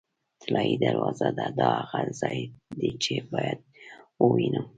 [0.43, 2.39] طلایي دروازه ده، دا هغه ځای
[2.79, 3.89] دی چې باید یې
[4.21, 4.65] ووینم.